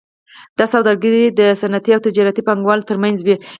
دا 0.57 0.65
سوداګري 0.73 1.23
د 1.39 1.41
صنعتي 1.61 1.91
او 1.93 2.03
تجارتي 2.07 2.41
پانګوالو 2.47 2.87
ترمنځ 2.89 3.17
وي 3.21 3.35